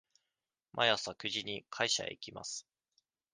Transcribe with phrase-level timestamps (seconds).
[0.73, 2.65] 毎朝九時に会社へ行きます。